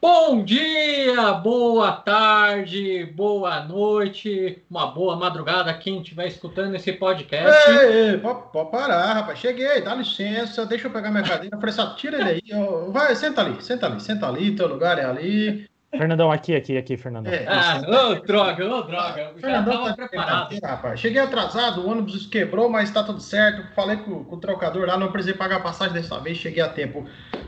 [0.00, 7.68] Bom dia, boa tarde, boa noite, uma boa madrugada quem estiver escutando esse podcast.
[7.68, 9.40] Ei, ei, pode, pode parar, rapaz.
[9.40, 11.56] Cheguei, dá licença, deixa eu pegar minha cadeira.
[11.58, 12.92] Falei, só tira ele aí.
[12.92, 15.68] Vai, senta ali, senta ali, senta ali, teu lugar é ali.
[15.90, 17.32] Fernandão, aqui, aqui, aqui, Fernandão.
[17.32, 19.32] É, ah, ô, oh, droga, ô, oh, droga.
[19.34, 20.58] Eu já estava tá preparado.
[20.62, 21.00] rapaz.
[21.00, 23.74] Cheguei atrasado, o ônibus quebrou, mas está tudo certo.
[23.74, 27.04] Falei com, com, o trocador lá, não precisei pagar passagem dessa vez, cheguei a tempo.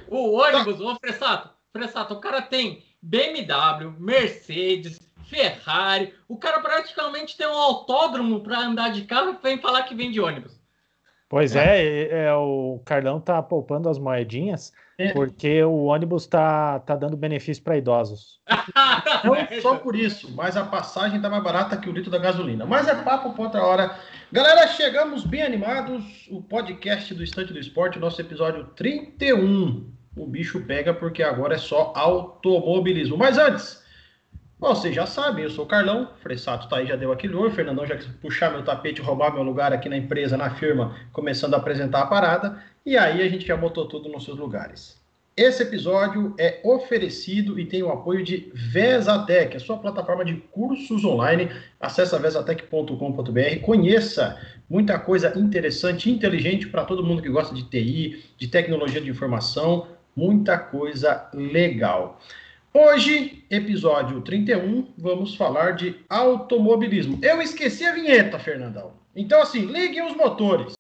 [0.09, 0.85] O ônibus, tá.
[0.85, 6.13] ô, Fressato, Fressato, o cara tem BMW, Mercedes, Ferrari.
[6.29, 10.11] O cara praticamente tem um autódromo para andar de carro e vem falar que vem
[10.11, 10.61] de ônibus.
[11.29, 15.13] Pois é, é, é, o Carlão tá poupando as moedinhas é.
[15.13, 18.41] porque o ônibus tá, tá dando benefício para idosos.
[19.22, 22.66] Não só por isso, mas a passagem tá mais barata que o litro da gasolina.
[22.66, 23.96] Mas é papo para outra hora.
[24.32, 26.27] Galera, chegamos bem animados.
[26.29, 30.00] O podcast do Estante do Esporte, nosso episódio 31.
[30.17, 33.17] O bicho pega porque agora é só automobilismo.
[33.17, 33.83] Mas antes,
[34.59, 37.86] você já sabe, eu sou o Carlão, Fressato tá aí, já deu aquele oi, Fernandão
[37.86, 41.56] já quis puxar meu tapete, roubar meu lugar aqui na empresa, na firma, começando a
[41.56, 45.00] apresentar a parada, e aí a gente já botou tudo nos seus lugares.
[45.34, 51.02] Esse episódio é oferecido e tem o apoio de Vesatec, a sua plataforma de cursos
[51.02, 51.48] online.
[51.80, 58.48] Acesse vesatec.com.br, conheça muita coisa interessante, inteligente para todo mundo que gosta de TI, de
[58.48, 62.20] tecnologia de informação, muita coisa legal.
[62.72, 67.19] Hoje, episódio 31, vamos falar de automobilismo.
[67.20, 68.92] Eu esqueci a vinheta, Fernandão.
[69.14, 70.72] Então, assim, liguem os motores.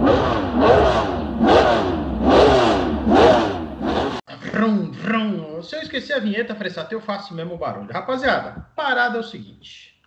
[4.52, 5.62] Vrum, vrum.
[5.62, 7.92] Se eu esquecer a vinheta, Fressato, eu faço mesmo barulho.
[7.92, 9.98] Rapaziada, parada é o seguinte.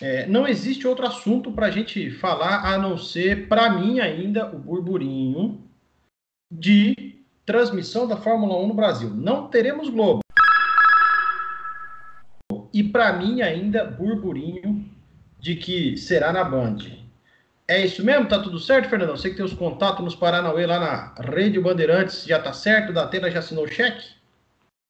[0.00, 4.46] É, não existe outro assunto para a gente falar a não ser, para mim ainda,
[4.52, 5.62] o burburinho
[6.50, 9.10] de transmissão da Fórmula 1 no Brasil.
[9.10, 10.24] Não teremos Globo
[12.74, 14.84] e para mim ainda burburinho
[15.38, 16.78] de que será na Band.
[17.68, 18.28] É isso mesmo?
[18.28, 19.16] Tá tudo certo, Fernandão?
[19.16, 22.92] Você que tem os contatos nos Paranauê lá na Rede Bandeirantes, já tá certo?
[22.92, 24.04] Da Atena já assinou o cheque?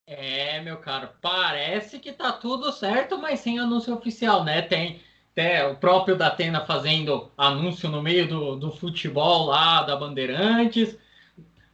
[0.06, 4.62] É, meu caro, parece que tá tudo certo, mas sem anúncio oficial, né?
[4.62, 5.00] Tem,
[5.34, 10.98] tem o próprio Atena fazendo anúncio no meio do, do futebol lá da Bandeirantes,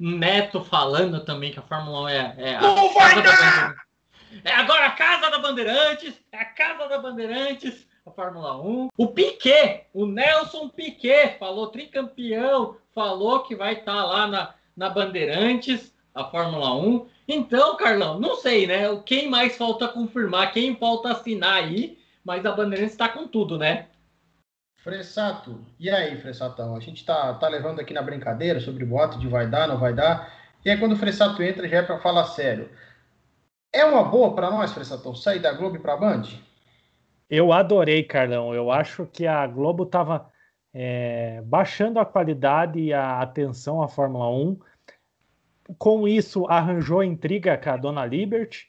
[0.00, 3.76] Neto falando também que a Fórmula 1 é, é a Não vai dar!
[4.42, 8.88] É agora a casa da Bandeirantes, é a casa da Bandeirantes, a Fórmula 1.
[8.96, 14.88] O Piquet, o Nelson Piquet, falou tricampeão, falou que vai estar tá lá na, na
[14.88, 17.06] Bandeirantes, a Fórmula 1.
[17.28, 18.84] Então, Carlão, não sei, né?
[19.04, 23.88] Quem mais falta confirmar, quem falta assinar aí, mas a Bandeirantes está com tudo, né?
[24.82, 26.74] Fressato, e aí, Fressatão?
[26.74, 29.92] A gente tá, tá levando aqui na brincadeira sobre boato de vai dar, não vai
[29.92, 30.32] dar.
[30.64, 32.70] E aí, quando o Fressato entra, já é para falar sério.
[33.70, 36.22] É uma boa para nós, Fressatão, sair da Globo para a Band?
[37.28, 38.54] Eu adorei, Carlão.
[38.54, 40.30] Eu acho que a Globo estava
[40.72, 44.58] é, baixando a qualidade e a atenção à Fórmula 1.
[45.76, 48.66] Com isso, arranjou intriga com a Dona Liberty.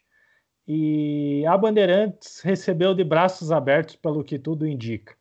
[0.67, 5.15] E a Bandeirantes recebeu de braços abertos, pelo que tudo indica.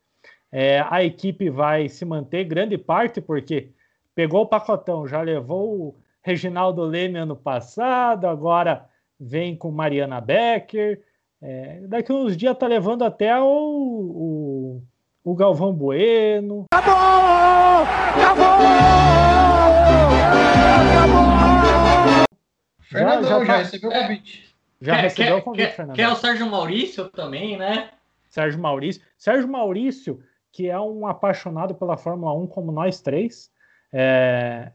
[0.52, 3.70] É, a equipe vai se manter grande parte, porque
[4.14, 8.86] pegou o pacotão, já levou o Reginaldo Leme ano passado, agora
[9.18, 11.00] vem com Mariana Becker.
[11.40, 14.82] É, daqui uns dias tá levando até o, o,
[15.24, 16.66] o Galvão Bueno.
[16.72, 16.96] Acabou!
[18.16, 18.44] Acabou!
[20.86, 21.30] Acabou!
[22.80, 24.50] Fernandão já, já, já recebeu o convite.
[24.80, 25.96] Já quer, recebeu o convite, quer, Fernando.
[25.96, 27.90] Quer o Sérgio Maurício também, né?
[28.28, 29.02] Sérgio Maurício.
[29.16, 30.22] Sérgio Maurício,
[30.52, 33.50] que é um apaixonado pela Fórmula 1 como nós três.
[33.92, 34.72] É...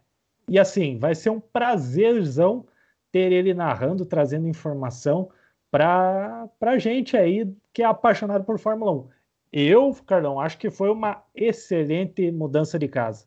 [0.48, 2.66] E assim, vai ser um prazerzão
[3.12, 5.30] ter ele narrando, trazendo informação
[5.72, 9.10] para a gente aí que é apaixonado por Fórmula 1.
[9.52, 13.26] Eu, Carlão, acho que foi uma excelente mudança de casa.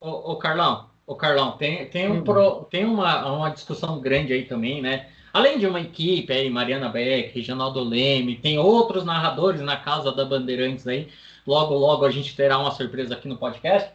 [0.00, 2.24] Ô, ô Carlão, ô Carlão, tem, tem, um uhum.
[2.24, 5.08] pro, tem uma, uma discussão grande aí também, né?
[5.32, 10.24] Além de uma equipe aí, Mariana Beck, Reginaldo Leme, tem outros narradores na casa da
[10.24, 11.08] Bandeirantes aí.
[11.46, 13.90] Logo, logo a gente terá uma surpresa aqui no podcast.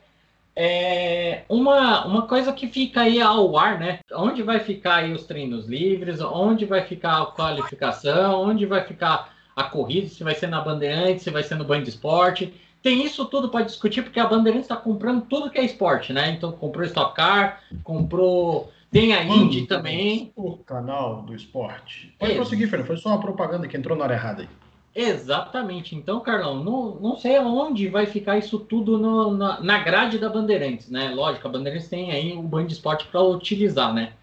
[0.56, 4.00] É uma, uma coisa que fica aí ao ar, né?
[4.14, 6.22] Onde vai ficar aí os treinos livres?
[6.22, 8.42] Onde vai ficar a qualificação?
[8.42, 10.08] Onde vai ficar a corrida?
[10.08, 12.54] Se vai ser na Bandeirantes, se vai ser no Band Esporte?
[12.82, 16.30] Tem isso tudo para discutir, porque a Bandeirantes está comprando tudo que é esporte, né?
[16.30, 18.72] Então comprou Stock Car, comprou.
[18.92, 20.32] Tem a Indy também.
[20.36, 22.16] O canal do esporte.
[22.18, 22.88] Pode prosseguir, Fernando.
[22.88, 24.50] Foi só uma propaganda que entrou na hora errada aí.
[24.96, 25.94] Exatamente.
[25.94, 30.30] Então, Carlão, não, não sei aonde vai ficar isso tudo no, na, na grade da
[30.30, 31.10] Bandeirantes, né?
[31.10, 34.14] Lógico, a Bandeirantes tem aí o Band Esporte para utilizar, né?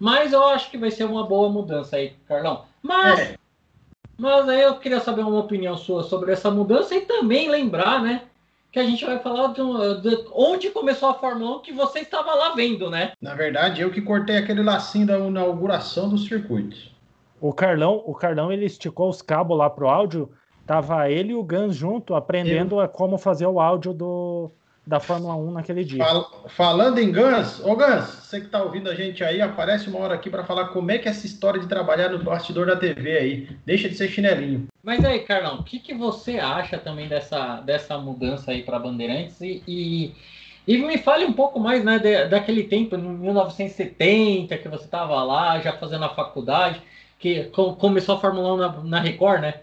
[0.00, 2.64] Mas eu acho que vai ser uma boa mudança aí, Carlão.
[2.82, 3.38] Mas, é.
[4.18, 8.22] mas aí eu queria saber uma opinião sua sobre essa mudança e também lembrar, né?
[8.72, 9.62] Que a gente vai falar de,
[10.02, 13.12] de onde começou a Fórmula 1 que você estava lá vendo, né?
[13.22, 16.95] Na verdade, eu que cortei aquele lacinho da inauguração dos circuitos.
[17.40, 20.30] O Carlão, o Carlão ele esticou os cabos lá pro áudio.
[20.66, 22.88] Tava ele e o Gans junto aprendendo eu...
[22.88, 24.50] como fazer o áudio do,
[24.86, 26.04] da Fórmula 1 naquele dia.
[26.04, 29.98] Fal falando em Gans, ô Gans, você que tá ouvindo a gente aí, aparece uma
[29.98, 32.76] hora aqui para falar como é que é essa história de trabalhar no bastidor da
[32.76, 33.48] TV aí.
[33.66, 34.68] Deixa de ser chinelinho.
[34.82, 39.40] Mas aí, Carlão, o que, que você acha também dessa, dessa mudança aí para Bandeirantes?
[39.40, 40.14] E, e,
[40.66, 45.20] e, me fale um pouco mais né, de, daquele tempo, em 1970, que você estava
[45.24, 46.80] lá, já fazendo a faculdade,
[47.18, 47.44] que
[47.78, 49.54] começou a Fórmula 1 na, na Record, né?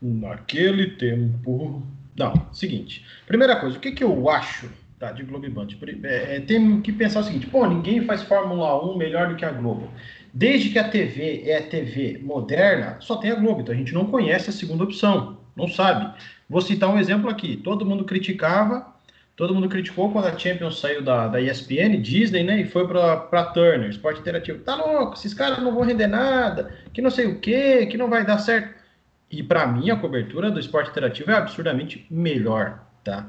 [0.00, 1.82] Naquele tempo
[2.16, 3.04] não, seguinte.
[3.26, 5.68] Primeira coisa, o que, que eu acho tá, de Globo e Band?
[6.04, 9.44] É, é, tem que pensar o seguinte: pô, ninguém faz Fórmula 1 melhor do que
[9.44, 9.90] a Globo.
[10.32, 13.60] Desde que a TV é TV moderna, só tem a Globo.
[13.60, 16.14] Então a gente não conhece a segunda opção, não sabe.
[16.48, 18.93] Vou citar um exemplo aqui: todo mundo criticava,
[19.36, 23.44] todo mundo criticou quando a Champions saiu da, da ESPN, Disney, né, e foi para
[23.46, 24.60] Turner, esporte interativo.
[24.60, 28.08] Tá louco, esses caras não vão render nada, que não sei o que, que não
[28.08, 28.82] vai dar certo.
[29.30, 33.28] E para mim, a cobertura do esporte interativo é absurdamente melhor, tá?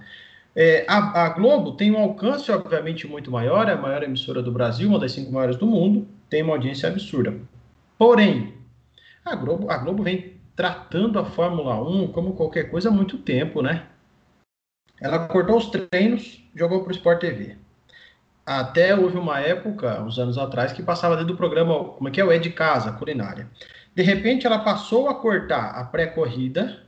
[0.55, 4.51] É, a, a, Globo tem um alcance, obviamente, muito maior, é a maior emissora do
[4.51, 7.33] Brasil, uma das cinco maiores do mundo, tem uma audiência absurda.
[7.97, 8.53] Porém,
[9.25, 13.61] a Globo, a Globo vem tratando a Fórmula 1 como qualquer coisa há muito tempo,
[13.61, 13.83] né?
[14.99, 17.57] Ela cortou os treinos, jogou para o Sport TV.
[18.45, 22.21] Até houve uma época, uns anos atrás, que passava dentro do programa, como é que
[22.21, 22.25] é?
[22.25, 23.47] O É de Casa, culinária.
[23.95, 26.83] De repente, ela passou a cortar a pré-corrida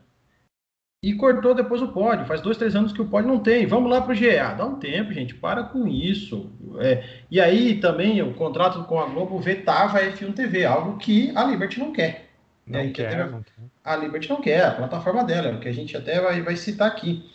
[1.01, 2.25] e cortou depois o pódio.
[2.25, 3.65] Faz dois, três anos que o pódio não tem.
[3.65, 4.53] Vamos lá para o GA.
[4.53, 5.33] Dá um tempo, gente.
[5.33, 6.51] Para com isso.
[6.79, 11.31] É, e aí também o contrato com a Globo vetava a F1 TV, algo que
[11.35, 12.29] a Liberty não quer.
[12.67, 12.89] Não, né?
[12.89, 13.53] quer, a, não quer.
[13.83, 16.87] A Liberty não quer, a plataforma dela, o que a gente até vai, vai citar
[16.87, 17.25] aqui.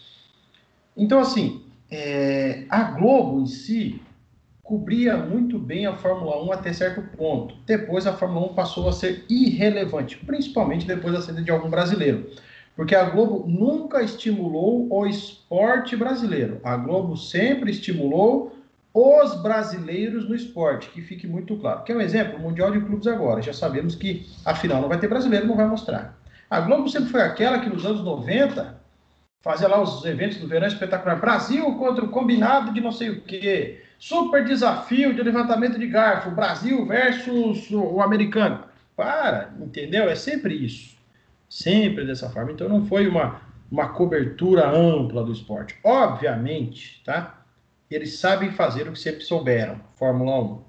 [0.96, 4.00] Então, assim, é, a Globo em si
[4.62, 7.54] cobria muito bem a Fórmula 1 até certo ponto.
[7.66, 12.30] Depois a Fórmula 1 passou a ser irrelevante, principalmente depois da saída de algum brasileiro.
[12.74, 16.58] Porque a Globo nunca estimulou o esporte brasileiro.
[16.64, 18.56] A Globo sempre estimulou
[18.94, 21.82] os brasileiros no esporte, que fique muito claro.
[21.82, 22.38] Quer um exemplo?
[22.38, 23.42] O Mundial de Clubes agora.
[23.42, 26.18] Já sabemos que a final não vai ter brasileiro, não vai mostrar.
[26.48, 28.81] A Globo sempre foi aquela que nos anos 90
[29.42, 31.20] fazia lá os eventos do verão espetacular.
[31.20, 33.82] Brasil contra o combinado de não sei o quê.
[33.98, 38.64] Super desafio de levantamento de garfo, Brasil versus o americano.
[38.96, 40.08] Para, entendeu?
[40.08, 40.96] É sempre isso.
[41.48, 42.52] Sempre dessa forma.
[42.52, 43.40] Então não foi uma,
[43.70, 45.76] uma cobertura ampla do esporte.
[45.84, 47.42] Obviamente, tá?
[47.90, 50.62] Eles sabem fazer o que sempre souberam, Fórmula 1.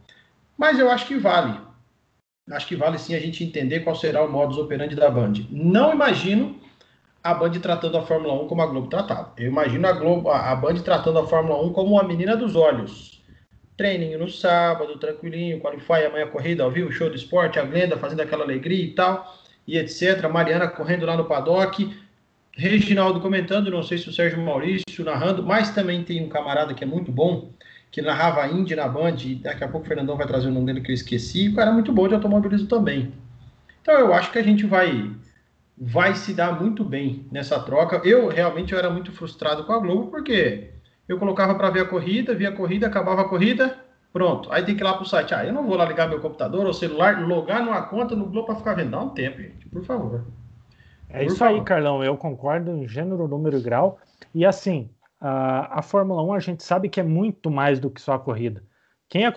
[0.57, 1.57] Mas eu acho que vale.
[2.51, 5.33] Acho que vale sim a gente entender qual será o modus operandi da Band.
[5.49, 6.59] Não imagino
[7.23, 9.33] a Band tratando a Fórmula 1 como a Globo tratava.
[9.37, 13.13] Eu imagino a, Globo, a Band tratando a Fórmula 1 como a menina dos olhos
[13.77, 18.43] treininho no sábado, tranquilinho, qualify amanhã corrida vivo, show de esporte, a Glenda fazendo aquela
[18.43, 19.35] alegria e tal,
[19.67, 20.29] e etc.
[20.31, 21.91] Mariana correndo lá no paddock,
[22.55, 26.83] Reginaldo comentando, não sei se o Sérgio Maurício narrando, mas também tem um camarada que
[26.83, 27.49] é muito bom,
[27.89, 30.67] que narrava Indy na Band, e daqui a pouco o Fernandão vai trazer o nome
[30.67, 33.11] dele que eu esqueci, o cara é muito bom de automobilismo também.
[33.81, 35.09] Então eu acho que a gente vai
[35.77, 38.01] vai se dar muito bem nessa troca.
[38.03, 40.71] Eu realmente eu era muito frustrado com a Globo, porque
[41.07, 43.77] eu colocava para ver a corrida, via a corrida, acabava a corrida,
[44.11, 44.51] pronto.
[44.51, 45.33] Aí tem que ir lá pro site.
[45.33, 48.47] Ah, eu não vou lá ligar meu computador ou celular, logar numa conta no Globo
[48.47, 48.91] para ficar vendo.
[48.91, 50.25] Dá um tempo, gente, por favor.
[51.09, 51.55] É por isso favor.
[51.55, 52.03] aí, Carlão.
[52.03, 53.99] Eu concordo em gênero, número e grau.
[54.33, 58.01] E assim, a, a Fórmula 1 a gente sabe que é muito mais do que
[58.01, 58.63] só a corrida.
[59.07, 59.31] Quem, é,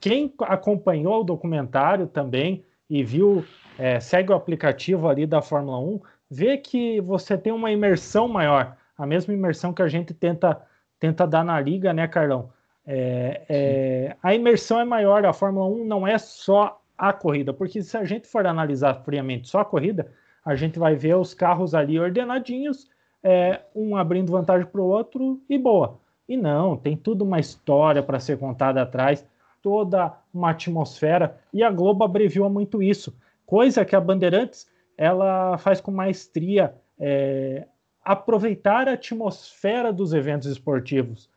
[0.00, 3.44] quem acompanhou o documentário também e viu,
[3.82, 8.76] é, segue o aplicativo ali da Fórmula 1, vê que você tem uma imersão maior
[9.02, 10.60] a mesma imersão que a gente tenta,
[11.00, 12.50] tenta dar na liga, né, Carlão?
[12.86, 17.82] É, é, a imersão é maior, a Fórmula 1 não é só a corrida, porque
[17.82, 20.12] se a gente for analisar friamente só a corrida,
[20.44, 22.88] a gente vai ver os carros ali ordenadinhos,
[23.22, 25.98] é, um abrindo vantagem para o outro e boa.
[26.28, 29.26] E não, tem tudo uma história para ser contada atrás,
[29.60, 33.12] toda uma atmosfera, e a Globo abreviou muito isso,
[33.46, 36.74] coisa que a Bandeirantes ela faz com maestria.
[36.98, 37.66] É,
[38.04, 41.30] aproveitar a atmosfera dos eventos esportivos.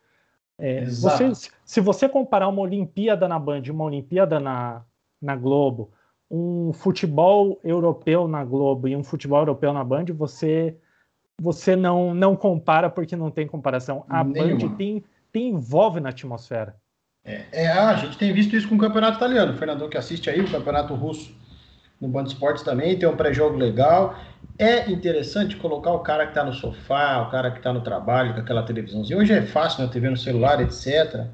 [0.58, 1.32] É, você,
[1.66, 4.84] se você comparar uma Olimpíada na Band, uma Olimpíada na,
[5.22, 5.92] na Globo,
[6.32, 10.78] um futebol europeu na Globo e um futebol europeu na Band, você
[11.42, 14.06] você não não compara porque não tem comparação.
[14.08, 14.70] A Nenhuma.
[14.70, 16.76] Band tem, tem envolve na atmosfera.
[17.24, 19.54] É, é, a gente tem visto isso com o campeonato italiano.
[19.54, 21.36] O Fernandão que assiste aí o campeonato russo
[22.00, 24.18] no Band Esportes também, tem um pré-jogo legal.
[24.58, 28.34] É interessante colocar o cara que está no sofá, o cara que está no trabalho,
[28.34, 29.18] com aquela televisãozinha.
[29.18, 31.26] Hoje é fácil né, TV no celular, etc.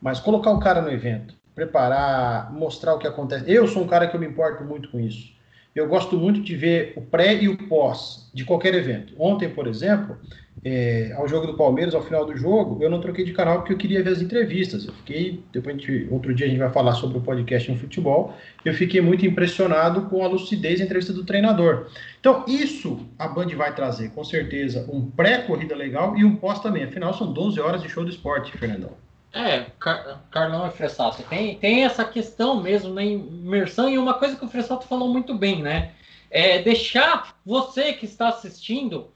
[0.00, 3.44] Mas colocar o cara no evento, preparar, mostrar o que acontece.
[3.50, 5.35] Eu sou um cara que eu me importo muito com isso.
[5.76, 9.12] Eu gosto muito de ver o pré e o pós de qualquer evento.
[9.18, 10.16] Ontem, por exemplo,
[10.64, 13.74] é, ao jogo do Palmeiras, ao final do jogo, eu não troquei de canal porque
[13.74, 14.86] eu queria ver as entrevistas.
[14.86, 15.76] Eu fiquei, depois
[16.10, 18.34] outro dia a gente vai falar sobre o podcast no futebol.
[18.64, 21.88] Eu fiquei muito impressionado com a lucidez da entrevista do treinador.
[22.18, 26.84] Então, isso a Band vai trazer, com certeza, um pré-corrida legal e um pós também.
[26.84, 29.05] Afinal, são 12 horas de show do esporte, Fernandão.
[29.36, 34.34] É, Car Carlão e Fressato, tem, tem essa questão mesmo na imersão e uma coisa
[34.34, 35.92] que o Fressato falou muito bem, né?
[36.30, 39.12] É deixar você que está assistindo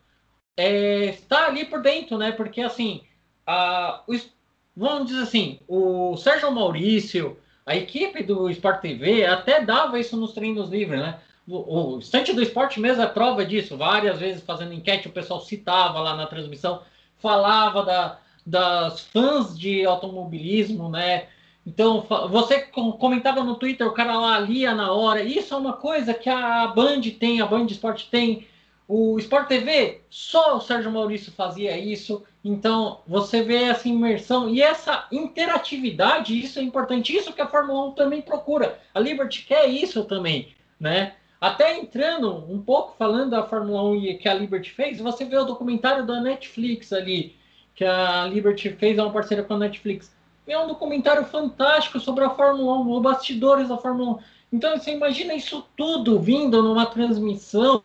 [0.59, 2.33] é, está ali por dentro, né?
[2.33, 3.00] Porque assim,
[3.47, 4.31] a, os,
[4.77, 10.35] vamos dizer assim, o Sérgio Maurício, a equipe do Sport TV até dava isso nos
[10.35, 11.19] treinos livres, né?
[11.49, 13.75] O, o estante do esporte mesmo é prova disso.
[13.75, 16.83] Várias vezes fazendo enquete, o pessoal citava lá na transmissão,
[17.17, 18.19] falava da,
[18.50, 21.28] das fãs de automobilismo, né?
[21.66, 22.61] Então, você
[22.99, 25.23] comentava no Twitter, o cara lá lia na hora.
[25.23, 28.47] Isso é uma coisa que a Band tem, a Band Esporte tem.
[28.88, 32.25] O Sport TV, só o Sérgio Maurício fazia isso.
[32.45, 37.14] Então, você vê essa imersão e essa interatividade, isso é importante.
[37.14, 38.80] Isso que a Fórmula 1 também procura.
[38.92, 40.49] A Liberty quer isso também,
[40.80, 41.14] né?
[41.40, 45.37] Até entrando um pouco falando da Fórmula 1 e que a Liberty fez, você vê
[45.37, 47.37] o documentário da Netflix ali,
[47.80, 50.14] que a Liberty fez é uma parceria com a Netflix.
[50.46, 54.18] É um documentário fantástico sobre a Fórmula 1, os bastidores da Fórmula 1.
[54.52, 57.82] Então, você imagina isso tudo vindo numa transmissão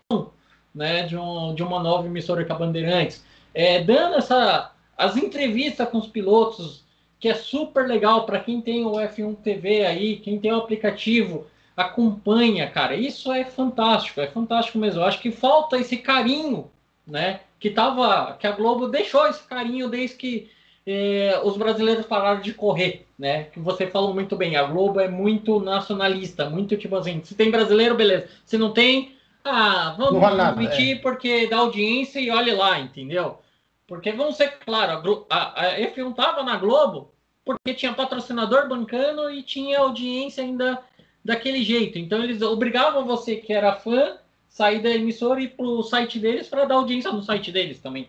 [0.74, 3.24] né, de, um, de uma nova emissora que é a Bandeirantes,
[3.54, 6.84] é, dando essa, as entrevistas com os pilotos,
[7.18, 11.48] que é super legal para quem tem o F1 TV aí, quem tem o aplicativo,
[11.78, 12.98] acompanha, cara.
[12.98, 15.00] Isso é fantástico, é fantástico mesmo.
[15.00, 16.70] Eu acho que falta esse carinho,
[17.08, 17.40] né?
[17.66, 20.52] Que tava, que a Globo deixou esse carinho desde que
[20.86, 23.46] eh, os brasileiros pararam de correr, né?
[23.46, 24.56] Que você falou muito bem.
[24.56, 28.30] A Globo é muito nacionalista, muito tipo assim, se tem brasileiro, beleza.
[28.46, 31.00] Se não tem, ah, vamos admitir é.
[31.00, 33.40] porque dá audiência e olhe lá, entendeu?
[33.88, 39.42] Porque vamos ser claro, a, a F1 tava na Globo porque tinha patrocinador bancando e
[39.42, 40.84] tinha audiência ainda
[41.24, 41.98] daquele jeito.
[41.98, 44.20] Então eles obrigavam você que era fã
[44.56, 48.08] sair da emissora e ir pro site deles para dar audiência no site deles também.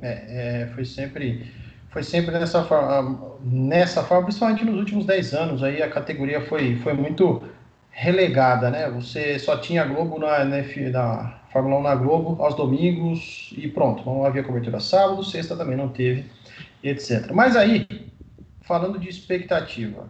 [0.00, 1.52] É, é, foi sempre
[1.90, 6.76] foi sempre nessa forma, nessa forma, principalmente nos últimos 10 anos aí a categoria foi,
[6.76, 7.42] foi muito
[7.90, 8.88] relegada, né?
[8.90, 10.62] Você só tinha Globo na, na,
[10.92, 15.76] na Fórmula 1 na Globo aos domingos e pronto, não havia cobertura sábado, sexta também
[15.76, 16.24] não teve,
[16.84, 17.32] etc.
[17.32, 17.84] Mas aí,
[18.62, 20.08] falando de expectativa,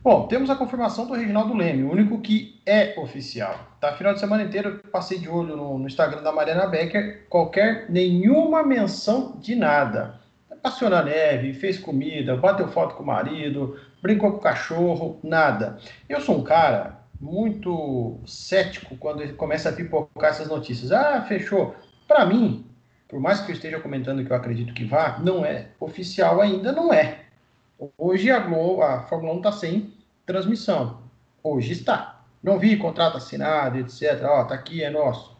[0.00, 3.67] bom, temos a confirmação do Reginaldo Leme, o único que é oficial.
[3.80, 7.88] Tá, final de semana inteiro passei de olho no, no Instagram da Mariana Becker, qualquer,
[7.88, 10.18] nenhuma menção de nada.
[10.60, 15.78] Passeou na neve, fez comida, bateu foto com o marido, brincou com o cachorro, nada.
[16.08, 20.90] Eu sou um cara muito cético quando começa a pipocar essas notícias.
[20.90, 21.76] Ah, fechou.
[22.08, 22.66] Para mim,
[23.06, 26.72] por mais que eu esteja comentando que eu acredito que vá, não é oficial ainda,
[26.72, 27.20] não é.
[27.96, 29.94] Hoje a, Globo, a Fórmula 1 está sem
[30.26, 30.98] transmissão.
[31.44, 32.17] Hoje está.
[32.42, 34.22] Não vi contrato assinado, etc.
[34.24, 35.36] Ó, tá aqui, é nosso.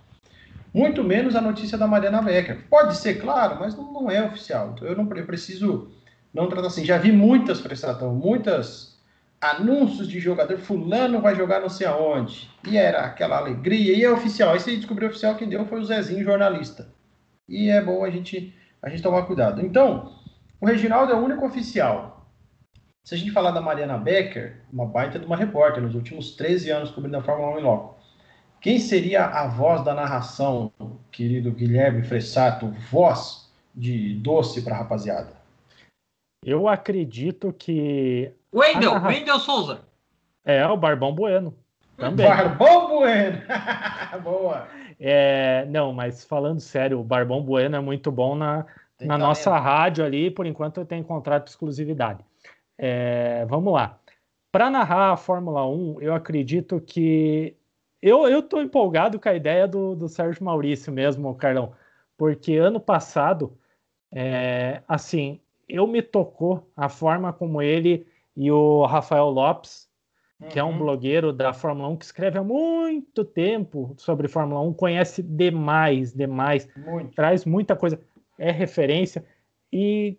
[0.72, 2.66] Muito menos a notícia da Mariana Becker.
[2.68, 4.72] Pode ser, claro, mas não, não é oficial.
[4.74, 5.90] Então eu não eu preciso
[6.32, 6.84] não tratar assim.
[6.84, 8.98] Já vi muitas prestações, muitas
[9.40, 12.50] anúncios de jogador, fulano vai jogar não sei aonde.
[12.68, 14.52] E era aquela alegria, e é oficial.
[14.52, 16.88] Aí você descobriu oficial, quem deu foi o Zezinho, jornalista.
[17.48, 19.64] E é bom a gente, a gente tomar cuidado.
[19.64, 20.12] Então,
[20.60, 22.17] o Reginaldo é o único oficial.
[23.08, 26.70] Se a gente falar da Mariana Becker, uma baita de uma repórter, nos últimos 13
[26.70, 27.98] anos cobrindo a Fórmula 1 em loco.
[28.60, 30.70] Quem seria a voz da narração,
[31.10, 35.32] querido Guilherme Fressato, voz de doce para a rapaziada?
[36.44, 39.80] Eu acredito que Wendel, ah, Wendel Souza.
[40.44, 41.54] É, o Barbão Bueno.
[41.96, 42.28] Também.
[42.28, 43.40] Barbão Bueno!
[44.22, 44.68] Boa!
[45.00, 48.66] É, não, mas falando sério, o Barbão Bueno é muito bom na,
[49.00, 52.27] na nossa rádio ali, por enquanto tem contrato de exclusividade.
[52.78, 53.98] É, vamos lá.
[54.52, 57.54] Para narrar a Fórmula 1, eu acredito que.
[58.00, 61.72] Eu, eu tô empolgado com a ideia do, do Sérgio Maurício mesmo, Carlão,
[62.16, 63.58] porque ano passado,
[64.12, 68.06] é, assim, eu me tocou a forma como ele
[68.36, 69.88] e o Rafael Lopes,
[70.40, 70.48] uhum.
[70.48, 70.78] que é um uhum.
[70.78, 76.68] blogueiro da Fórmula 1 que escreve há muito tempo sobre Fórmula 1, conhece demais, demais,
[76.76, 77.16] muito.
[77.16, 78.00] traz muita coisa,
[78.38, 79.24] é referência.
[79.72, 80.16] E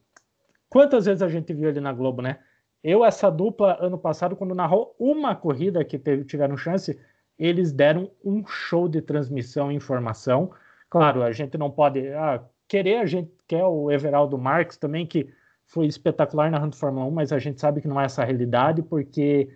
[0.70, 2.40] quantas vezes a gente viu ele na Globo, né?
[2.84, 6.98] Eu, essa dupla, ano passado, quando narrou uma corrida que teve, tiveram chance,
[7.38, 10.52] eles deram um show de transmissão e informação.
[10.90, 15.30] Claro, a gente não pode ah, querer, a gente quer o Everaldo Marques também, que
[15.66, 18.82] foi espetacular narrando Fórmula 1, mas a gente sabe que não é essa a realidade,
[18.82, 19.50] porque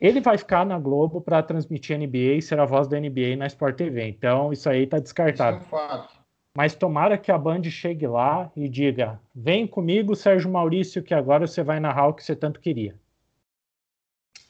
[0.00, 3.46] ele vai ficar na Globo para transmitir NBA e ser a voz da NBA na
[3.46, 4.06] Sport TV.
[4.06, 5.58] Então, isso aí está descartado.
[5.58, 6.21] Isso é um fato.
[6.56, 11.46] Mas tomara que a Band chegue lá e diga: vem comigo, Sérgio Maurício, que agora
[11.46, 12.94] você vai narrar o que você tanto queria.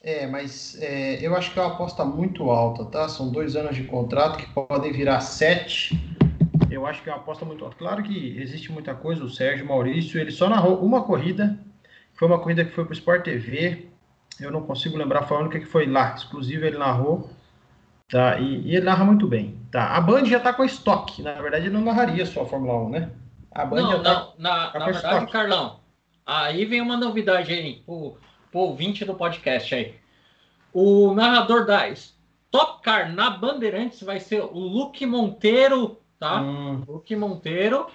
[0.01, 3.07] É, mas é, eu acho que é uma aposta muito alta, tá?
[3.07, 5.97] São dois anos de contrato que podem virar sete.
[6.69, 7.77] Eu acho que é uma aposta muito alta.
[7.77, 9.23] Claro que existe muita coisa.
[9.23, 11.57] O Sérgio Maurício, ele só narrou uma corrida.
[12.15, 13.87] Foi uma corrida que foi para o Sport TV.
[14.41, 16.13] Eu não consigo lembrar, foi a única que foi lá.
[16.15, 17.29] Exclusivo ele narrou.
[18.13, 18.39] Tá?
[18.39, 19.57] E, e, ele narra muito bem.
[19.71, 19.97] Tá?
[19.97, 21.23] A Band já está com estoque.
[21.23, 23.09] Na verdade, ele não narraria só a Fórmula 1, né?
[23.51, 25.31] A Band não, já tá, não, na, tá na verdade, estoque.
[25.31, 25.79] Carlão,
[26.23, 28.15] aí vem uma novidade aí pro,
[28.51, 29.95] pro ouvinte do podcast aí.
[30.71, 36.39] O narrador da Stock Car na Bandeirantes vai ser o Luke Monteiro, tá?
[36.39, 36.83] Hum.
[36.87, 37.87] Luke Monteiro,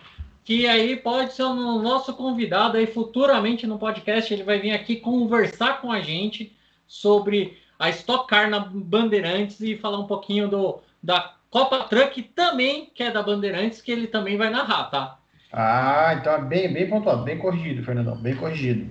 [0.42, 4.34] que aí pode ser o nosso convidado aí futuramente no podcast.
[4.34, 6.56] Ele vai vir aqui conversar com a gente
[6.88, 12.90] sobre a Stock Car na Bandeirantes e falar um pouquinho do, da Copa Truck também,
[12.94, 15.18] que é da Bandeirantes, que ele também vai narrar, tá?
[15.52, 18.90] Ah, então é bem, bem pontuado, bem corrigido, Fernandão, bem corrigido.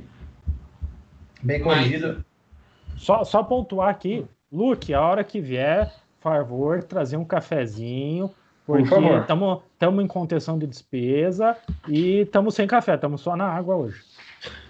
[1.43, 2.25] Bem corrigido.
[2.87, 3.01] Mas...
[3.01, 8.31] Só, só pontuar aqui, Luke, a hora que vier, por favor, trazer um cafezinho,
[8.65, 11.55] porque estamos em contenção de despesa
[11.87, 14.01] e estamos sem café, estamos só na água hoje.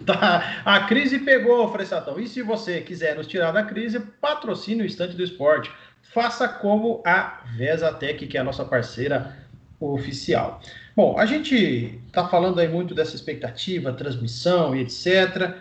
[0.05, 0.61] Tá.
[0.63, 2.19] A crise pegou, Fressatão.
[2.19, 5.71] E se você quiser nos tirar da crise, patrocine o Estante do Esporte.
[6.01, 9.35] Faça como a Vesatec, que é a nossa parceira
[9.79, 10.61] oficial.
[10.95, 15.55] Bom, a gente está falando aí muito dessa expectativa, transmissão e etc.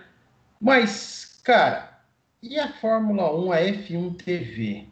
[0.60, 2.00] Mas, cara,
[2.42, 4.86] e a Fórmula 1, a F1 TV?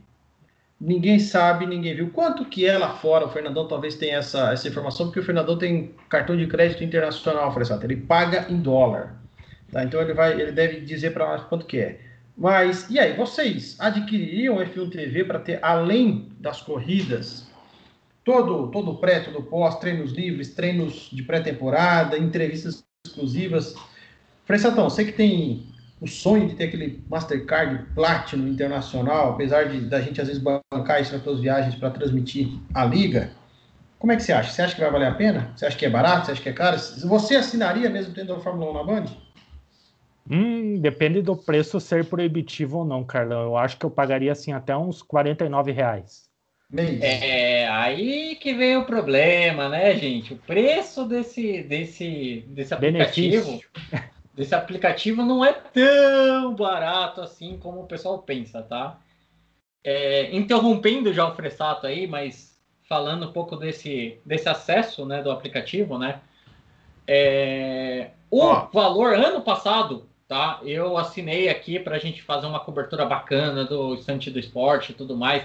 [0.81, 2.11] Ninguém sabe, ninguém viu.
[2.11, 3.27] Quanto que é lá fora?
[3.27, 7.53] O Fernandão talvez tenha essa, essa informação, porque o Fernandão tem cartão de crédito internacional,
[7.53, 7.87] Fressato.
[7.87, 9.15] Ele paga em dólar.
[9.71, 9.85] Tá?
[9.85, 12.01] Então ele, vai, ele deve dizer para nós quanto que é.
[12.37, 17.47] Mas, e aí, vocês adquiririam F1 TV para ter, além das corridas,
[18.25, 23.77] todo, todo o pré, todo pós, treinos livres, treinos de pré-temporada, entrevistas exclusivas?
[24.45, 25.65] Fressatão, você que tem
[26.05, 31.01] o sonho de ter aquele Mastercard Platinum internacional, apesar de da gente às vezes bancar
[31.01, 33.31] isso nas suas viagens para transmitir a liga,
[33.99, 34.53] como é que você acha?
[34.53, 35.51] Você acha que vai valer a pena?
[35.57, 36.27] Você acha que é barato?
[36.27, 36.77] Você acha que é caro?
[36.79, 39.07] Você assinaria mesmo tendo a Fórmula 1 na Band?
[40.31, 43.43] Hum, depende do preço ser proibitivo ou não, Carlão.
[43.43, 46.29] Eu acho que eu pagaria assim até uns 49 reais.
[47.01, 50.35] É, aí que vem o problema, né, gente?
[50.35, 53.47] O preço desse, desse, desse aplicativo.
[53.47, 58.99] Benefício desse aplicativo não é tão barato assim como o pessoal pensa, tá?
[59.83, 65.31] É, interrompendo já o Fressato aí, mas falando um pouco desse, desse acesso né, do
[65.31, 66.21] aplicativo, né?
[67.07, 68.67] É, o oh.
[68.73, 70.61] valor ano passado, tá?
[70.65, 74.95] Eu assinei aqui para a gente fazer uma cobertura bacana do instante do esporte e
[74.95, 75.45] tudo mais,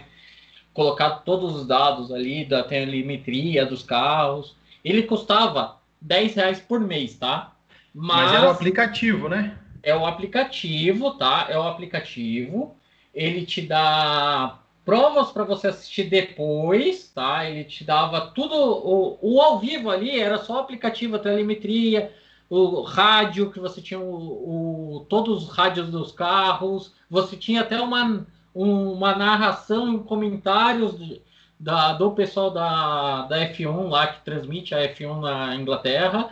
[0.74, 4.56] colocar todos os dados ali da telemetria dos carros.
[4.84, 7.54] Ele custava 10 reais por mês, tá?
[7.94, 9.58] Mas, Mas é o aplicativo, né?
[9.82, 11.48] É o aplicativo, tá?
[11.50, 12.76] É o aplicativo.
[13.14, 17.46] Ele te dá provas para você assistir depois, tá?
[17.46, 18.56] Ele te dava tudo.
[18.56, 22.12] O, o ao vivo ali era só o aplicativo, a telemetria,
[22.50, 26.94] o rádio, que você tinha o, o, todos os rádios dos carros.
[27.10, 31.20] Você tinha até uma, uma narração comentários
[31.60, 36.32] da, do pessoal da, da F1 lá, que transmite a F1 na Inglaterra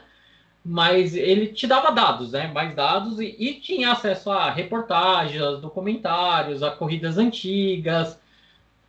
[0.67, 2.47] mas ele te dava dados, né?
[2.47, 8.19] Mais dados e, e, tinha acesso a reportagens, documentários, a corridas antigas.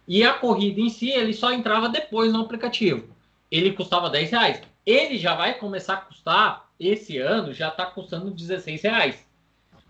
[0.06, 3.08] E a corrida em si, ele só entrava depois no aplicativo.
[3.48, 4.62] Ele custava 10 reais.
[4.84, 9.26] Ele já vai começar a custar, esse ano, já está custando 16 reais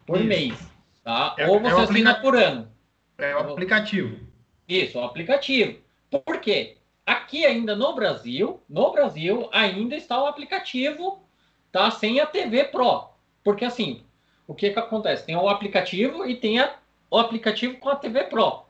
[0.07, 0.27] por Isso.
[0.27, 0.71] mês.
[1.03, 1.35] Tá?
[1.39, 2.69] É, Ou você é assina por ano.
[3.17, 4.19] É o aplicativo.
[4.69, 5.79] Isso, o aplicativo.
[6.11, 6.77] Por quê?
[7.07, 11.27] Aqui ainda no Brasil, no Brasil, ainda está o aplicativo
[11.73, 11.91] tá?
[11.91, 13.09] Sem a TV Pro.
[13.43, 14.03] Porque assim,
[14.47, 15.27] o que que acontece?
[15.27, 16.75] Tem o aplicativo e tem a,
[17.11, 18.63] o aplicativo com a TV Pro.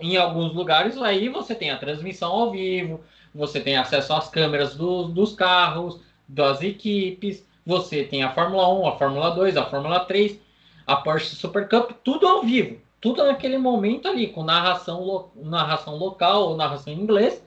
[0.00, 3.00] Em alguns lugares aí você tem a transmissão ao vivo,
[3.34, 8.88] você tem acesso às câmeras do, dos carros, das equipes, você tem a Fórmula 1,
[8.88, 10.38] a Fórmula 2, a Fórmula 3,
[10.86, 12.80] a Porsche Super Cup, tudo ao vivo.
[13.00, 17.40] Tudo naquele momento ali, com narração, narração local ou narração em inglês.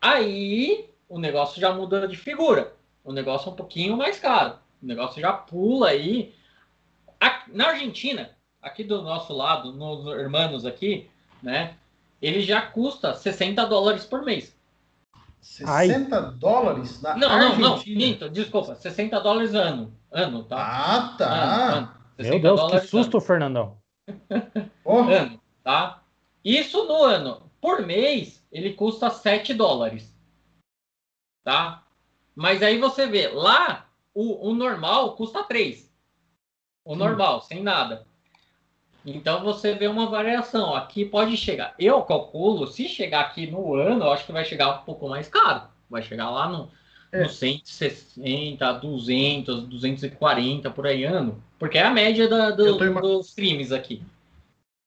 [0.00, 2.72] Aí o negócio já muda de figura
[3.04, 4.58] o negócio é um pouquinho mais caro.
[4.82, 6.34] O negócio já pula aí.
[7.48, 11.08] na Argentina, aqui do nosso lado, nos irmãos aqui,
[11.42, 11.76] né?
[12.26, 14.56] ele já custa 60 dólares por mês.
[15.40, 16.34] 60 Ai.
[16.38, 17.68] dólares na não, Argentina?
[17.68, 20.56] Não, não, minto, desculpa, 60 dólares ano, ano, tá?
[20.56, 21.34] Ah, tá.
[21.34, 21.94] Ano, ano.
[22.18, 23.26] Meu Deus, que susto, ano.
[23.26, 23.78] Fernandão.
[24.86, 26.02] Ano, tá?
[26.42, 27.50] Isso no ano.
[27.60, 30.14] Por mês, ele custa 7 dólares.
[31.42, 31.83] Tá?
[32.34, 35.90] Mas aí você vê, lá, o, o normal custa 3.
[36.84, 38.06] O normal, sem nada.
[39.06, 40.74] Então você vê uma variação.
[40.74, 41.74] Aqui pode chegar.
[41.78, 45.28] Eu calculo, se chegar aqui no ano, eu acho que vai chegar um pouco mais
[45.28, 45.62] caro.
[45.90, 46.70] Vai chegar lá no,
[47.12, 47.22] é.
[47.22, 51.42] no 160, 200, 240 por aí ano.
[51.58, 54.02] Porque é a média da, do, dos streams aqui.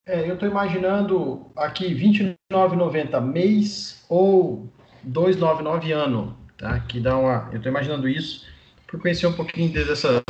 [0.05, 4.65] É, eu estou imaginando aqui R$29,90 mês ou
[5.03, 6.79] 299 ano, tá?
[6.81, 7.49] Que dá uma.
[7.51, 8.45] Eu estou imaginando isso
[8.87, 10.23] por conhecer um pouquinho dessas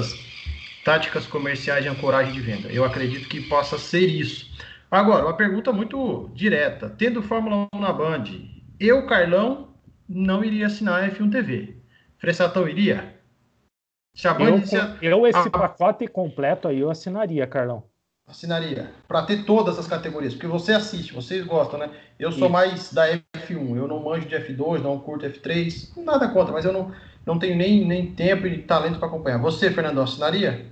[0.83, 2.69] táticas comerciais de ancoragem de venda.
[2.69, 4.49] Eu acredito que possa ser isso.
[4.89, 6.89] Agora, uma pergunta muito direta.
[6.89, 8.23] Tendo Fórmula 1 na Band,
[8.79, 9.73] eu, Carlão,
[10.07, 11.77] não iria assinar a F1 TV.
[12.17, 13.15] Fressatão iria?
[14.15, 14.63] Se a Band
[15.01, 17.83] eu, eu, esse ah, pacote completo aí, eu assinaria, Carlão.
[18.27, 18.91] Assinaria.
[19.07, 20.33] Para ter todas as categorias.
[20.33, 21.89] Porque você assiste, vocês gostam, né?
[22.19, 22.49] Eu sou Isso.
[22.49, 23.77] mais da F1.
[23.77, 26.03] Eu não manjo de F2, não curto F3.
[26.03, 26.91] Nada contra, mas eu não,
[27.25, 29.37] não tenho nem, nem tempo e talento para acompanhar.
[29.37, 30.65] Você, Fernando, assinaria?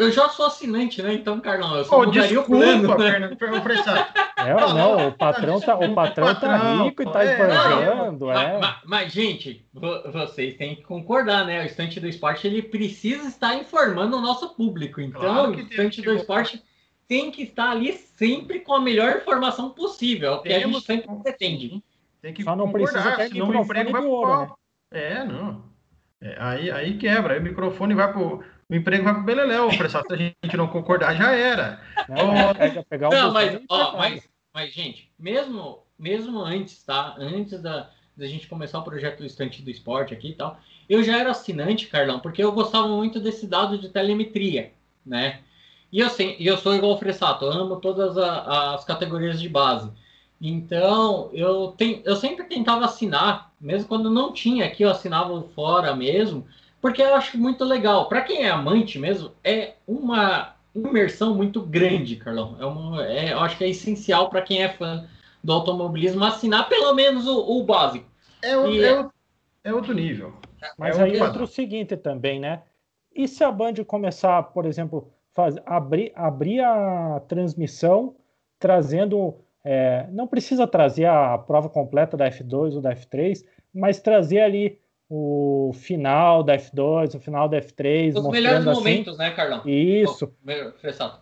[0.00, 1.12] Eu já sou assinante, né?
[1.12, 2.96] Então, Carlão, eu só oh, desculpa, o plano.
[2.96, 3.36] Fernando,
[4.38, 7.32] é, não, não, o patrão tá, o patrão, tá patrão tá rico e tá é,
[7.32, 8.58] esbanjando, é.
[8.58, 9.66] Mas, mas, gente,
[10.10, 11.62] vocês têm que concordar, né?
[11.62, 15.02] O estante do esporte, ele precisa estar informando o nosso público.
[15.02, 16.64] Então, claro o estante do esporte
[17.06, 20.86] tem que estar ali sempre com a melhor informação possível, o que Temos, a gente
[20.86, 21.84] sempre pretende.
[22.22, 24.48] Tem que Só não precisa ter senão o emprego vai pro ouro, né?
[24.92, 25.62] É, não.
[26.22, 30.04] É, aí, aí quebra, aí o microfone vai pro o emprego vai pro Beleléu, pessoal.
[30.06, 31.80] Se a gente não concordar, já era.
[32.08, 37.16] Não, pega, pegar o não mas, ó, mas, mas, gente, mesmo, mesmo antes, tá?
[37.18, 40.56] Antes da, da gente começar o projeto do Estante do Esporte aqui e tal,
[40.88, 44.72] eu já era assinante, Carlão, porque eu gostava muito desse dado de telemetria,
[45.04, 45.40] né?
[45.92, 49.90] E assim, eu sou igual o Fressato, eu amo todas a, as categorias de base.
[50.40, 55.94] Então, eu, tem, eu sempre tentava assinar, mesmo quando não tinha aqui, eu assinava fora
[55.94, 56.46] mesmo,
[56.80, 58.08] porque eu acho muito legal.
[58.08, 62.56] Para quem é amante mesmo, é uma imersão muito grande, Carlão.
[62.60, 65.06] É uma, é, eu acho que é essencial para quem é fã
[65.42, 68.06] do automobilismo assinar pelo menos o, o básico.
[68.42, 69.08] É, o, é,
[69.64, 70.34] é, outro nível.
[70.78, 72.62] Mas é aí entra o seguinte também, né?
[73.14, 78.16] E se a Band começar, por exemplo, faz, abrir, abrir a transmissão
[78.58, 79.36] trazendo.
[79.62, 84.78] É, não precisa trazer a prova completa da F2 ou da F3, mas trazer ali
[85.12, 88.16] o final da F2, o final da F3.
[88.16, 89.62] Os melhores assim, momentos, né, Carlão?
[89.66, 90.32] Isso.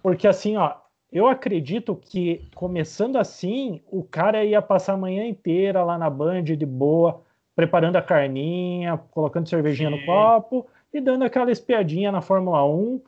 [0.02, 0.74] Porque assim, ó,
[1.10, 6.42] eu acredito que começando assim, o cara ia passar a manhã inteira lá na Band
[6.42, 7.22] de boa,
[7.56, 9.96] preparando a carninha, colocando cervejinha Sim.
[9.96, 13.00] no copo e dando aquela espiadinha na Fórmula 1.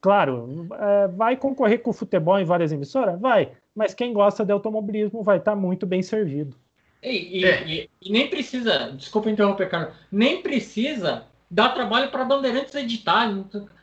[0.00, 3.20] Claro, é, vai concorrer com o futebol em várias emissoras?
[3.20, 3.52] Vai.
[3.72, 6.56] Mas quem gosta de automobilismo vai estar muito bem servido.
[7.04, 7.66] E, e, é.
[7.66, 13.30] e, e, nem precisa, desculpa interromper, Carlos, nem precisa dar trabalho para Bandeirantes editar.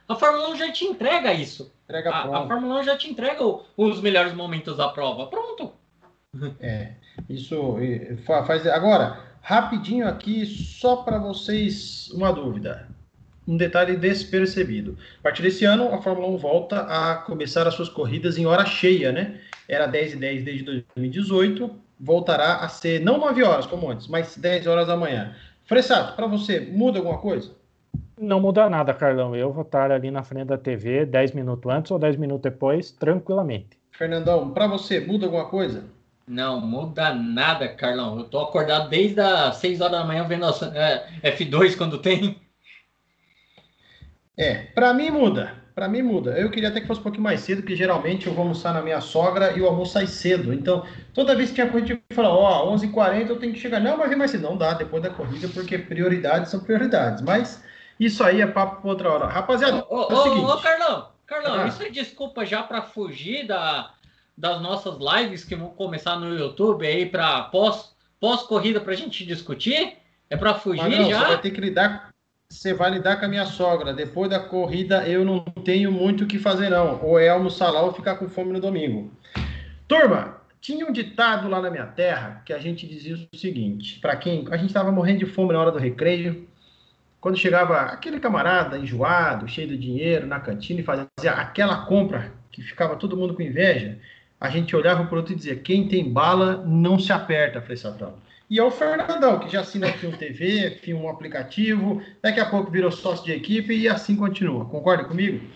[0.07, 1.71] A Fórmula 1 já te entrega isso.
[1.85, 5.27] Entrega a, a, Fórmula 1 já te entrega o, os melhores momentos da prova.
[5.27, 5.71] Pronto.
[6.61, 6.93] É,
[7.29, 7.75] isso
[8.25, 8.65] faz.
[8.65, 12.87] Agora, rapidinho aqui, só para vocês uma dúvida.
[13.45, 14.97] Um detalhe despercebido.
[15.19, 18.65] A partir desse ano, a Fórmula 1 volta a começar as suas corridas em hora
[18.65, 19.41] cheia, né?
[19.67, 24.35] Era 10 e 10 desde 2018 voltará a ser não 9 horas como antes, mas
[24.35, 25.35] 10 horas da manhã.
[25.65, 27.51] Fressato, para você, muda alguma coisa?
[28.19, 29.35] Não muda nada, Carlão.
[29.35, 32.91] Eu vou estar ali na frente da TV 10 minutos antes ou 10 minutos depois,
[32.91, 33.79] tranquilamente.
[33.91, 35.85] Fernandão, para você, muda alguma coisa?
[36.27, 38.17] Não, muda nada, Carlão.
[38.17, 42.39] Eu tô acordado desde as 6 horas da manhã vendo a, é, F2 quando tem.
[44.37, 45.60] É, para mim muda.
[45.73, 46.31] Para mim muda.
[46.31, 48.81] Eu queria até que fosse um pouquinho mais cedo, porque geralmente eu vou almoçar na
[48.81, 50.53] minha sogra e o almoço sai cedo.
[50.53, 53.79] Então, toda vez que tinha corrida, eu falava, ó, oh, 11h40 eu tenho que chegar.
[53.79, 54.43] Não, mas vem mais cedo.
[54.43, 57.21] Não dá, depois da corrida, porque prioridades são prioridades.
[57.21, 57.63] Mas
[57.99, 59.27] isso aí é papo para outra hora.
[59.27, 60.45] Rapaziada, ô, é o seguinte...
[60.45, 61.67] Ô, Carlão, Carlão, ah.
[61.67, 63.91] isso é desculpa já para fugir da,
[64.37, 69.25] das nossas lives que vão começar no YouTube aí para pós, pós-corrida para a gente
[69.25, 69.97] discutir?
[70.29, 71.19] É para fugir não, já?
[71.19, 72.10] Você vai ter que lidar
[72.51, 73.93] você vai lidar com a minha sogra.
[73.93, 77.01] Depois da corrida, eu não tenho muito o que fazer, não.
[77.01, 79.09] Ou é almoçar lá ou ficar com fome no domingo.
[79.87, 84.17] Turma, tinha um ditado lá na minha terra que a gente dizia o seguinte: para
[84.17, 86.47] quem a gente estava morrendo de fome na hora do recreio,
[87.21, 92.61] quando chegava aquele camarada enjoado, cheio de dinheiro na cantina e fazia aquela compra que
[92.61, 93.97] ficava todo mundo com inveja,
[94.39, 98.15] a gente olhava o produto e dizia: quem tem bala não se aperta, Frei Satão.
[98.51, 102.49] E é o Fernandão, que já assina aqui um TV, aqui um aplicativo, daqui a
[102.49, 104.65] pouco virou sócio de equipe e assim continua.
[104.65, 105.47] Concorda comigo?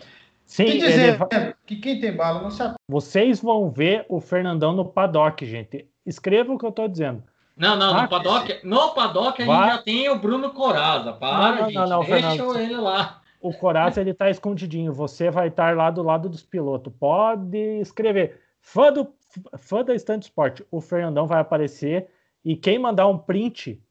[0.45, 1.53] Sim, e dizer vai...
[1.65, 2.79] que quem tem bala não se aperta.
[2.87, 5.85] Vocês vão ver o Fernandão no paddock, gente.
[6.05, 7.21] Escreva o que eu estou dizendo.
[7.57, 11.11] Não, não, no paddock, no paddock a gente já tem o Bruno Coraza.
[11.11, 13.21] Para, não, não, gente, não, não, deixa Fernando, ele lá.
[13.41, 14.93] O Coraza ele tá escondidinho.
[14.93, 16.93] Você vai estar lá do lado dos pilotos.
[16.97, 18.39] Pode escrever.
[18.61, 19.13] Fã, do,
[19.57, 22.07] fã da Estante Sport, o Fernandão vai aparecer
[22.45, 23.81] e quem mandar um print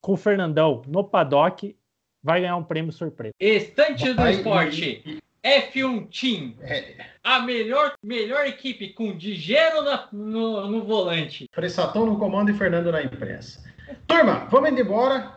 [0.00, 1.74] com o Fernandão no paddock
[2.22, 3.34] vai ganhar um prêmio surpresa.
[3.40, 5.22] Estante do Esporte.
[5.42, 6.54] F1 Team.
[6.60, 7.06] É.
[7.22, 11.48] A melhor, melhor equipe com Digero na, no, no volante.
[11.54, 13.62] Pressatão no comando e Fernando na imprensa.
[14.06, 15.36] Turma, vamos indo embora.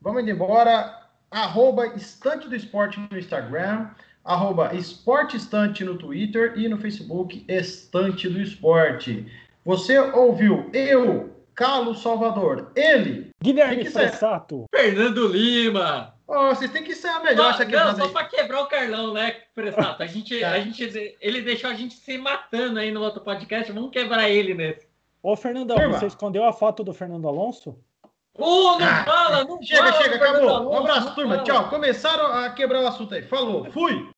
[0.00, 0.96] Vamos indo embora.
[1.30, 3.90] Arroba Estante do Esporte no Instagram
[4.28, 9.26] arroba Esporte Estante no Twitter e no Facebook Estante do Esporte.
[9.64, 16.14] Você ouviu eu, Carlos Salvador, ele, Guilherme Fressato, Fernando Lima.
[16.24, 17.52] Oh, vocês têm que ser a melhor.
[17.54, 20.00] Só, não, só para quebrar o Carlão, né, Fressato?
[20.00, 23.72] A gente, a gente, ele deixou a gente se matando aí no outro podcast.
[23.72, 24.86] Vamos quebrar ele nesse.
[25.20, 25.98] Ô, Fernandão, Firma.
[25.98, 27.76] você escondeu a foto do Fernando Alonso?
[28.38, 29.92] Oh, não ah, fala, não chega, fala.
[29.94, 30.72] Chega, chega, acabou.
[30.72, 31.38] Um abraço, turma.
[31.38, 31.68] Tchau.
[31.70, 33.22] Começaram a quebrar o assunto aí.
[33.22, 34.08] Falou, fui.